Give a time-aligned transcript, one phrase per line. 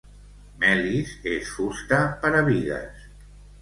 [0.63, 3.09] Melis és fusta per a bigues.